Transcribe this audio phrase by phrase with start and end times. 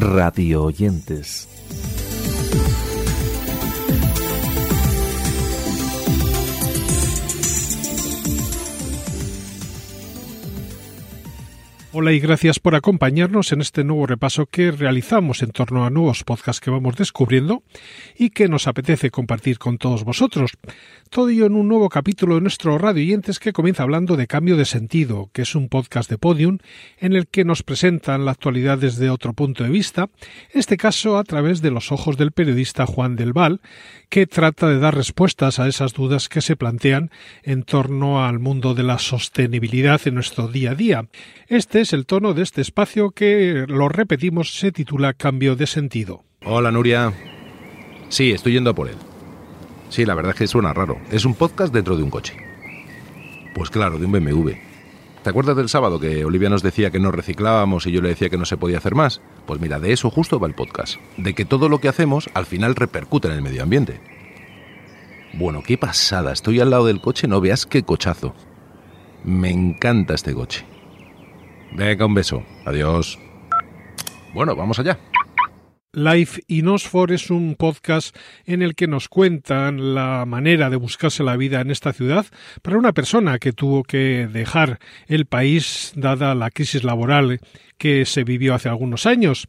[0.00, 1.46] radio oyentes.
[12.00, 16.24] Hola y gracias por acompañarnos en este nuevo repaso que realizamos en torno a nuevos
[16.24, 17.62] podcasts que vamos descubriendo
[18.16, 20.52] y que nos apetece compartir con todos vosotros.
[21.10, 24.56] Todo ello en un nuevo capítulo de nuestro Radio Oyentes que comienza hablando de Cambio
[24.56, 26.56] de Sentido, que es un podcast de Podium
[26.96, 30.08] en el que nos presentan la actualidad desde otro punto de vista,
[30.54, 33.60] en este caso a través de los ojos del periodista Juan del Val,
[34.08, 37.10] que trata de dar respuestas a esas dudas que se plantean
[37.42, 41.04] en torno al mundo de la sostenibilidad en nuestro día a día.
[41.48, 46.24] Este es el tono de este espacio que, lo repetimos, se titula Cambio de Sentido.
[46.44, 47.12] Hola Nuria.
[48.08, 48.96] Sí, estoy yendo a por él.
[49.88, 50.98] Sí, la verdad es que suena raro.
[51.10, 52.36] Es un podcast dentro de un coche.
[53.54, 54.52] Pues claro, de un BMW.
[55.22, 58.30] ¿Te acuerdas del sábado que Olivia nos decía que no reciclábamos y yo le decía
[58.30, 59.20] que no se podía hacer más?
[59.46, 60.96] Pues mira, de eso justo va el podcast.
[61.18, 64.00] De que todo lo que hacemos al final repercute en el medio ambiente.
[65.34, 66.32] Bueno, qué pasada.
[66.32, 68.34] Estoy al lado del coche, no veas qué cochazo.
[69.24, 70.64] Me encanta este coche.
[71.72, 72.44] Venga, un beso.
[72.64, 73.18] Adiós.
[74.34, 74.98] Bueno, vamos allá.
[75.92, 81.24] Life in Oxford es un podcast en el que nos cuentan la manera de buscarse
[81.24, 82.26] la vida en esta ciudad
[82.62, 87.40] para una persona que tuvo que dejar el país dada la crisis laboral
[87.80, 89.48] que se vivió hace algunos años.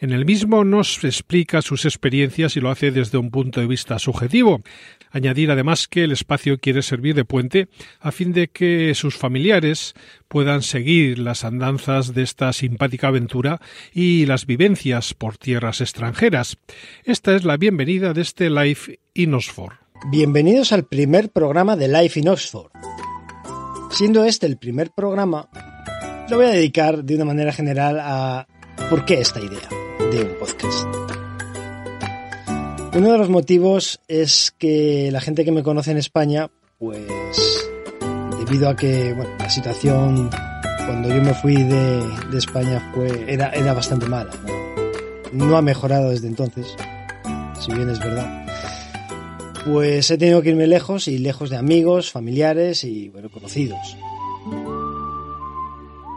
[0.00, 3.98] En el mismo nos explica sus experiencias y lo hace desde un punto de vista
[3.98, 4.60] subjetivo.
[5.10, 9.94] Añadir además que el espacio quiere servir de puente a fin de que sus familiares
[10.28, 13.62] puedan seguir las andanzas de esta simpática aventura
[13.94, 16.58] y las vivencias por tierras extranjeras.
[17.04, 19.72] Esta es la bienvenida de este Life in Oxford.
[20.10, 22.70] Bienvenidos al primer programa de Life in Oxford.
[23.90, 25.48] Siendo este el primer programa,
[26.30, 28.46] lo voy a dedicar de una manera general a
[28.88, 29.68] por qué esta idea
[30.12, 30.86] de un podcast.
[32.94, 36.48] Uno de los motivos es que la gente que me conoce en España,
[36.78, 37.00] pues
[38.38, 40.30] debido a que la situación
[40.86, 44.30] cuando yo me fui de, de España fue era, era bastante mala.
[45.32, 45.46] ¿no?
[45.46, 46.76] no ha mejorado desde entonces,
[47.60, 48.46] si bien es verdad.
[49.64, 53.96] Pues he tenido que irme lejos y lejos de amigos, familiares y bueno, conocidos.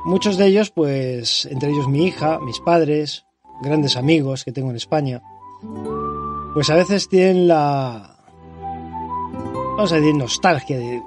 [0.05, 3.25] Muchos de ellos, pues, entre ellos mi hija, mis padres,
[3.61, 5.21] grandes amigos que tengo en España,
[6.53, 8.17] pues a veces tienen la,
[9.77, 11.01] vamos a decir, nostalgia de,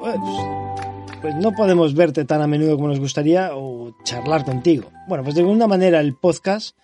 [1.21, 4.91] pues, no podemos verte tan a menudo como nos gustaría o charlar contigo.
[5.09, 6.77] Bueno, pues de alguna manera el podcast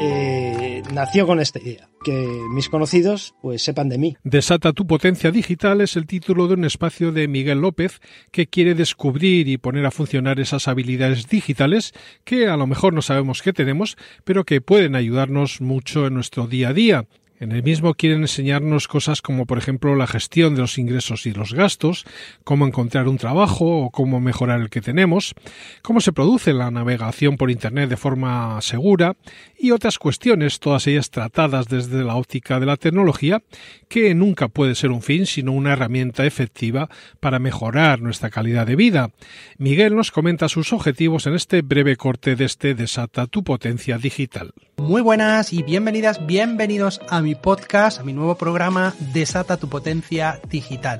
[0.00, 4.16] eh, nació con esta idea, que mis conocidos pues sepan de mí.
[4.22, 8.00] Desata tu potencia digital es el título de un espacio de Miguel López
[8.30, 11.92] que quiere descubrir y poner a funcionar esas habilidades digitales
[12.22, 16.46] que a lo mejor no sabemos que tenemos, pero que pueden ayudarnos mucho en nuestro
[16.46, 17.06] día a día.
[17.44, 21.34] En el mismo quieren enseñarnos cosas como, por ejemplo, la gestión de los ingresos y
[21.34, 22.06] los gastos,
[22.42, 25.34] cómo encontrar un trabajo o cómo mejorar el que tenemos,
[25.82, 29.18] cómo se produce la navegación por Internet de forma segura
[29.58, 33.42] y otras cuestiones, todas ellas tratadas desde la óptica de la tecnología,
[33.90, 36.88] que nunca puede ser un fin, sino una herramienta efectiva
[37.20, 39.10] para mejorar nuestra calidad de vida.
[39.58, 44.54] Miguel nos comenta sus objetivos en este breve corte de este Desata tu potencia digital.
[44.78, 50.40] Muy buenas y bienvenidas, bienvenidos a mi podcast, a mi nuevo programa Desata tu potencia
[50.48, 50.98] digital.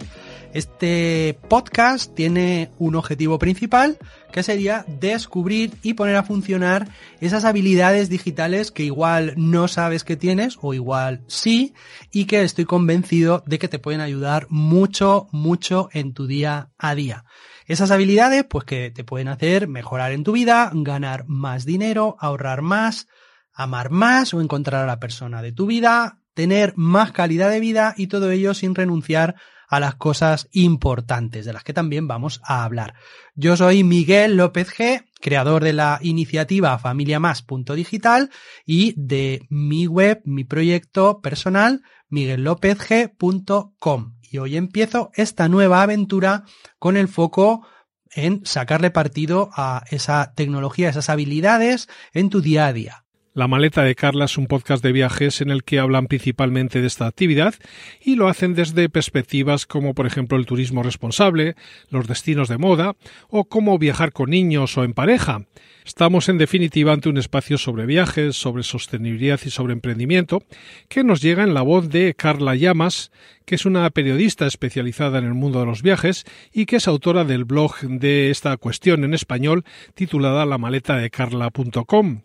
[0.54, 3.98] Este podcast tiene un objetivo principal
[4.32, 6.88] que sería descubrir y poner a funcionar
[7.20, 11.74] esas habilidades digitales que igual no sabes que tienes o igual sí
[12.12, 16.94] y que estoy convencido de que te pueden ayudar mucho, mucho en tu día a
[16.94, 17.24] día.
[17.66, 22.62] Esas habilidades pues que te pueden hacer mejorar en tu vida, ganar más dinero, ahorrar
[22.62, 23.08] más,
[23.52, 27.94] amar más o encontrar a la persona de tu vida, tener más calidad de vida
[27.96, 29.36] y todo ello sin renunciar
[29.68, 32.94] a las cosas importantes de las que también vamos a hablar.
[33.34, 38.30] Yo soy Miguel López G, creador de la iniciativa familiamas.digital
[38.64, 44.14] y de mi web, mi proyecto personal, miguellopezg.com.
[44.22, 46.44] Y hoy empiezo esta nueva aventura
[46.78, 47.66] con el foco
[48.14, 53.03] en sacarle partido a esa tecnología, esas habilidades en tu día a día.
[53.36, 56.86] La maleta de Carla es un podcast de viajes en el que hablan principalmente de
[56.86, 57.52] esta actividad
[58.00, 61.56] y lo hacen desde perspectivas como por ejemplo el turismo responsable,
[61.90, 62.94] los destinos de moda
[63.30, 65.46] o cómo viajar con niños o en pareja.
[65.84, 70.44] Estamos en definitiva ante un espacio sobre viajes, sobre sostenibilidad y sobre emprendimiento
[70.88, 73.10] que nos llega en la voz de Carla Llamas,
[73.46, 77.24] que es una periodista especializada en el mundo de los viajes y que es autora
[77.24, 79.64] del blog de esta cuestión en español
[79.94, 82.20] titulada la maleta de carla.com.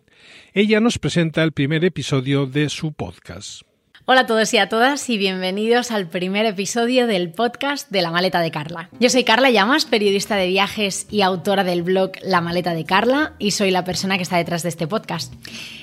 [0.54, 3.62] Ella nos presenta el primer episodio de su podcast.
[4.06, 8.10] Hola a todos y a todas y bienvenidos al primer episodio del podcast de La
[8.10, 8.90] Maleta de Carla.
[8.98, 13.34] Yo soy Carla Llamas, periodista de viajes y autora del blog La Maleta de Carla
[13.38, 15.32] y soy la persona que está detrás de este podcast.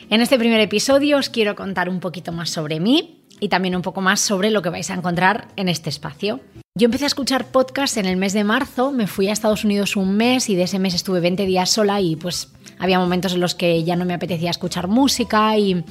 [0.09, 3.81] En este primer episodio os quiero contar un poquito más sobre mí y también un
[3.81, 6.41] poco más sobre lo que vais a encontrar en este espacio.
[6.77, 9.95] Yo empecé a escuchar podcasts en el mes de marzo, me fui a Estados Unidos
[9.95, 13.39] un mes y de ese mes estuve 20 días sola y pues había momentos en
[13.39, 15.83] los que ya no me apetecía escuchar música y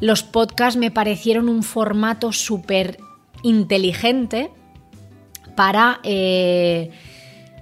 [0.00, 2.98] los podcasts me parecieron un formato súper
[3.44, 4.50] inteligente
[5.54, 6.90] para eh,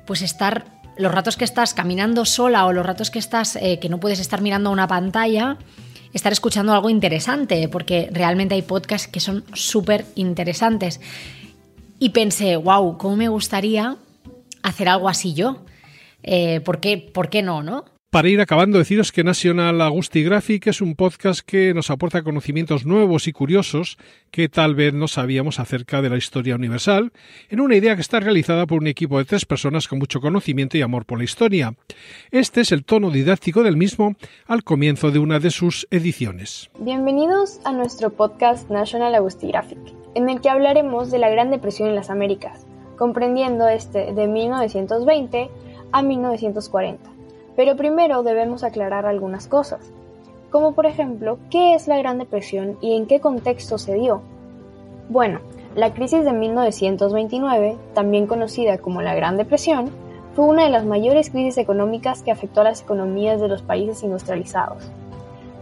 [0.06, 3.90] pues estar los ratos que estás caminando sola o los ratos que estás eh, que
[3.90, 5.58] no puedes estar mirando una pantalla
[6.14, 11.00] estar escuchando algo interesante porque realmente hay podcasts que son súper interesantes
[11.98, 13.96] y pensé wow cómo me gustaría
[14.62, 15.64] hacer algo así yo
[16.22, 17.84] eh, ¿por, qué, ¿por qué no no
[18.16, 22.86] para ir acabando, deciros que National Agusti Graphic es un podcast que nos aporta conocimientos
[22.86, 23.98] nuevos y curiosos
[24.30, 27.12] que tal vez no sabíamos acerca de la historia universal,
[27.50, 30.78] en una idea que está realizada por un equipo de tres personas con mucho conocimiento
[30.78, 31.74] y amor por la historia.
[32.30, 34.14] Este es el tono didáctico del mismo
[34.46, 36.70] al comienzo de una de sus ediciones.
[36.78, 39.78] Bienvenidos a nuestro podcast National Agusti Graphic,
[40.16, 42.66] en el que hablaremos de la Gran Depresión en las Américas,
[42.98, 45.50] comprendiendo este de 1920
[45.92, 47.16] a 1940
[47.56, 49.80] pero primero debemos aclarar algunas cosas,
[50.50, 54.20] como por ejemplo, ¿qué es la Gran Depresión y en qué contexto se dio?
[55.08, 55.40] Bueno,
[55.74, 59.90] la crisis de 1929, también conocida como la Gran Depresión,
[60.34, 64.02] fue una de las mayores crisis económicas que afectó a las economías de los países
[64.02, 64.90] industrializados.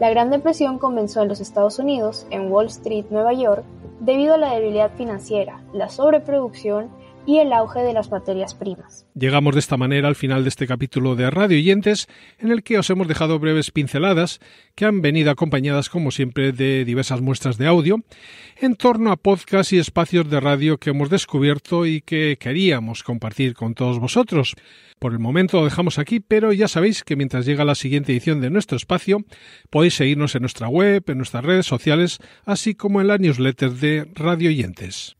[0.00, 3.64] La Gran Depresión comenzó en los Estados Unidos, en Wall Street, Nueva York,
[4.04, 6.90] debido a la debilidad financiera, la sobreproducción
[7.26, 9.06] y el auge de las materias primas.
[9.14, 12.78] Llegamos de esta manera al final de este capítulo de Radio Oyentes, en el que
[12.78, 14.40] os hemos dejado breves pinceladas
[14.74, 17.96] que han venido acompañadas, como siempre, de diversas muestras de audio
[18.60, 23.54] en torno a podcasts y espacios de radio que hemos descubierto y que queríamos compartir
[23.54, 24.54] con todos vosotros.
[24.98, 28.40] Por el momento lo dejamos aquí, pero ya sabéis que mientras llega la siguiente edición
[28.40, 29.24] de nuestro espacio,
[29.70, 34.08] podéis seguirnos en nuestra web, en nuestras redes sociales, así como en la newsletter de
[34.14, 35.16] Radio Oyentes.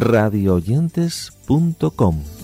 [0.00, 2.41] radioyentes.com